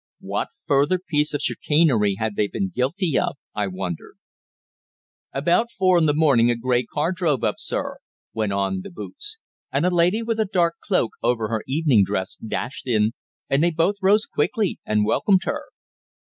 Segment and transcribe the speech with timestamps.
[0.21, 4.15] What further piece of chicanery had they been guilty of, I wondered?
[5.31, 7.99] "About four in the morning a grey car drove up, sir,"
[8.33, 9.37] went on the boots,
[9.71, 13.11] "and a lady with a dark cloak over her evening dress dashed in,
[13.47, 15.65] and they both rose quickly and welcomed her.